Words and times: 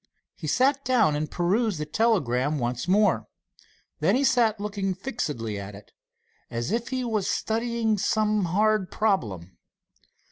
He 0.35 0.47
sat 0.47 0.83
down 0.83 1.15
and 1.15 1.29
perused 1.29 1.79
the 1.79 1.85
telegram 1.85 2.57
once 2.57 2.87
more. 2.87 3.27
Then 3.99 4.15
he 4.15 4.23
sat 4.23 4.59
looking 4.59 4.95
fixedly 4.95 5.59
at 5.59 5.75
it, 5.75 5.91
as 6.49 6.71
if 6.71 6.87
he 6.89 7.03
was 7.05 7.29
studying 7.29 7.99
some 7.99 8.45
hard 8.45 8.89
problem. 8.89 9.59